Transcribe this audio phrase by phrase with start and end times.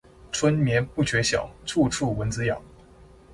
[0.31, 2.59] 春眠不覺曉，處處蚊子咬